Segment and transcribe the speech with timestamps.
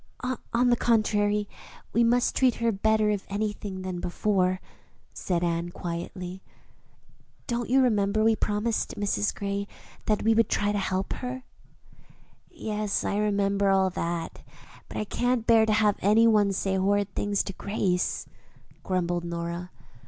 [0.51, 1.47] "On the contrary,
[1.93, 4.59] we must treat her better, if anything, than before,"
[5.13, 6.41] said Anne quietly.
[7.45, 9.31] "Don't you remember we promised Mrs.
[9.31, 9.67] Gray
[10.07, 11.43] that we would try to help her?"
[12.49, 14.41] "Yes, I remember all that;
[14.87, 18.25] but I can't bear to have any one say horrid things to Grace,"
[18.81, 19.69] grumbled Nora.